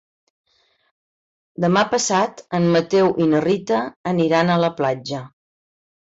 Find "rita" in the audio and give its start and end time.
3.47-3.83